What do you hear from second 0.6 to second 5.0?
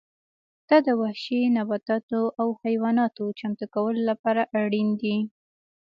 دا د وحشي نباتاتو او حیواناتو چمتو کولو لپاره اړین